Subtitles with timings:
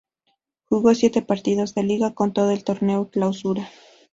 [0.65, 3.69] Jugó siete partidos de liga en todo el torneo clausura.